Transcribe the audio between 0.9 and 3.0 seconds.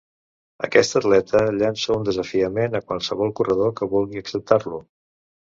atleta llança un desafiament a